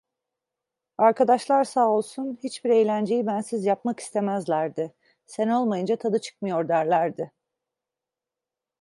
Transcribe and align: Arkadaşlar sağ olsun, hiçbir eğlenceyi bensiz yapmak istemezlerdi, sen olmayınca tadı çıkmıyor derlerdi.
Arkadaşlar 0.97 1.63
sağ 1.63 1.89
olsun, 1.89 2.37
hiçbir 2.43 2.69
eğlenceyi 2.69 3.25
bensiz 3.27 3.65
yapmak 3.65 3.99
istemezlerdi, 3.99 4.93
sen 5.25 5.49
olmayınca 5.49 5.95
tadı 5.95 6.19
çıkmıyor 6.21 6.67
derlerdi. 6.67 7.31